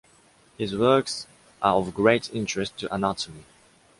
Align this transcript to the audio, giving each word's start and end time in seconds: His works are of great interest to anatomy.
His 0.57 0.75
works 0.75 1.27
are 1.61 1.75
of 1.75 1.93
great 1.93 2.33
interest 2.33 2.75
to 2.79 2.91
anatomy. 2.91 3.45